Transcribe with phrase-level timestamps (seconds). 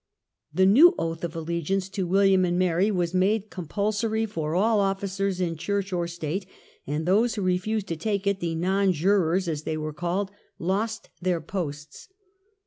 [0.51, 5.39] The new oath of allegiance to William and Mary was made compulsory for all officers
[5.39, 6.47] in church or state,
[6.87, 11.11] and those who refused to take it, the "Non jurors", as they are called, lost
[11.21, 12.07] their posts.